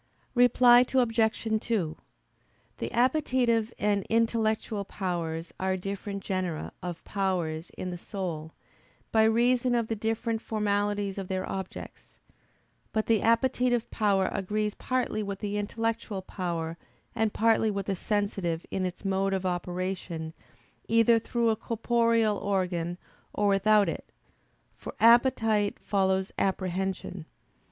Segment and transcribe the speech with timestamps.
[0.33, 1.43] Reply Obj.
[1.61, 1.95] 2:
[2.79, 8.55] The appetitive and intellectual powers are different genera of powers in the soul,
[9.11, 12.15] by reason of the different formalities of their objects.
[12.91, 16.79] But the appetitive power agrees partly with the intellectual power
[17.13, 20.33] and partly with the sensitive in its mode of operation
[20.87, 22.97] either through a corporeal organ
[23.35, 24.11] or without it:
[24.75, 27.27] for appetite follows apprehension.